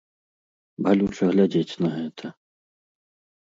[0.87, 2.25] Балюча глядзець на гэта.